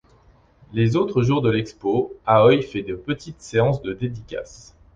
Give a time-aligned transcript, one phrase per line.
[0.73, 4.75] Les autres jours de l'Expo, Aoi fait de petites séances de dédicaces.